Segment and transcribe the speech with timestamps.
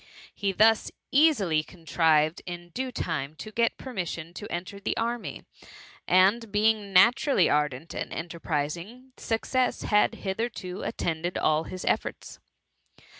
[0.33, 5.43] He thus easily contrived in due time to get permission to enter the army,
[6.07, 12.39] and being natu rally ardent and enterprising, success had hitherto attended all his efibrts.